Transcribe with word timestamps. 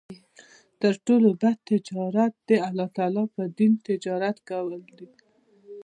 تر 0.81 0.93
ټولو 1.05 1.29
بَد 1.41 1.57
تجارت 1.71 2.33
د 2.49 2.51
الله 2.67 2.87
تعالی 2.97 3.23
په 3.35 3.41
دين 3.57 3.73
تجارت 3.87 4.37
کول 4.49 4.75
دی 4.99 5.09